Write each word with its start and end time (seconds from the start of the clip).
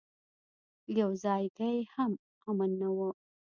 يو 0.99 1.09
ځايګى 1.23 1.75
هم 1.93 2.11
امن 2.49 2.71
نه 2.81 2.89
و. 2.97 2.99